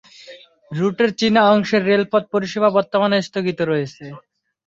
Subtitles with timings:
[0.71, 4.05] রুটের চীনা অংশের রেলপথ পরিষেবা বর্তমানে স্থগিত রয়েছে।